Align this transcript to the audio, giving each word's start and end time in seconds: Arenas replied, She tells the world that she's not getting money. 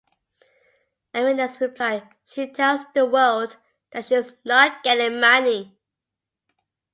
Arenas 1.13 1.61
replied, 1.61 2.07
She 2.25 2.51
tells 2.51 2.85
the 2.95 3.05
world 3.05 3.57
that 3.91 4.07
she's 4.07 4.33
not 4.43 4.81
getting 4.81 5.19
money. 5.19 5.77